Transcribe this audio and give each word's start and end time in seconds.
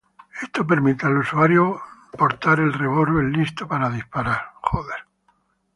Esto 0.41 0.65
permite 0.65 1.05
al 1.05 1.19
usuario 1.19 1.79
portar 2.17 2.59
el 2.59 2.73
revólver 2.73 3.25
listo 3.37 3.67
para 3.67 3.87
disparar. 3.91 4.49